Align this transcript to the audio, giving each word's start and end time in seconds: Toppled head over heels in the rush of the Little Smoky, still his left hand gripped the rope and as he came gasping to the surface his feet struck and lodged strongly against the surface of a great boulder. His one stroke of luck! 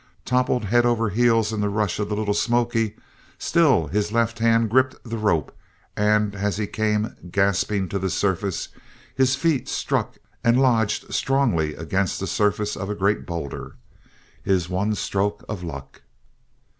Toppled 0.25 0.65
head 0.65 0.83
over 0.83 1.11
heels 1.11 1.53
in 1.53 1.61
the 1.61 1.69
rush 1.69 1.99
of 1.99 2.09
the 2.09 2.15
Little 2.15 2.33
Smoky, 2.33 2.95
still 3.37 3.85
his 3.85 4.11
left 4.11 4.39
hand 4.39 4.71
gripped 4.71 4.95
the 5.07 5.19
rope 5.19 5.55
and 5.95 6.33
as 6.33 6.57
he 6.57 6.65
came 6.65 7.15
gasping 7.29 7.87
to 7.89 7.99
the 7.99 8.09
surface 8.09 8.69
his 9.15 9.35
feet 9.35 9.69
struck 9.69 10.15
and 10.43 10.59
lodged 10.59 11.13
strongly 11.13 11.75
against 11.75 12.19
the 12.19 12.25
surface 12.25 12.75
of 12.75 12.89
a 12.89 12.95
great 12.95 13.27
boulder. 13.27 13.75
His 14.41 14.67
one 14.67 14.95
stroke 14.95 15.45
of 15.47 15.61
luck! 15.63 16.01